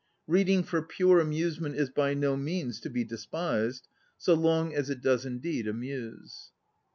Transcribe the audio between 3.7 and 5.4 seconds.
ŌĆö so long as it does